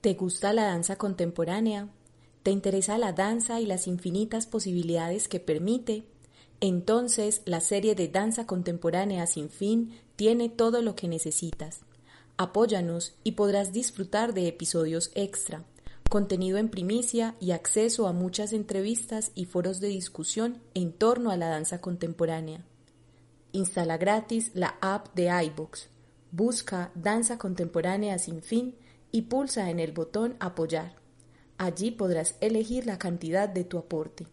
[0.00, 1.88] ¿Te gusta la danza contemporánea?
[2.44, 6.04] ¿Te interesa la danza y las infinitas posibilidades que permite?
[6.60, 11.80] Entonces, la serie de Danza Contemporánea sin fin tiene todo lo que necesitas.
[12.36, 15.64] Apóyanos y podrás disfrutar de episodios extra,
[16.08, 21.36] contenido en primicia y acceso a muchas entrevistas y foros de discusión en torno a
[21.36, 22.64] la danza contemporánea.
[23.50, 25.88] Instala gratis la app de iBox.
[26.30, 28.76] Busca Danza Contemporánea sin fin
[29.10, 30.94] y pulsa en el botón Apoyar.
[31.56, 34.26] Allí podrás elegir la cantidad de tu aporte.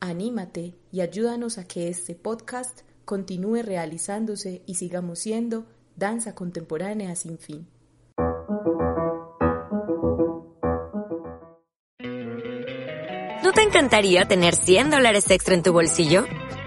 [0.00, 7.38] Anímate y ayúdanos a que este podcast continúe realizándose y sigamos siendo danza contemporánea sin
[7.38, 7.66] fin.
[13.42, 16.24] ¿No te encantaría tener 100 dólares extra en tu bolsillo?